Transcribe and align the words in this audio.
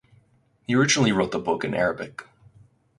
He 0.65 0.73
originally 0.73 1.11
wrote 1.11 1.29
the 1.29 1.37
book 1.37 1.63
in 1.63 1.75
Arabic. 1.75 2.25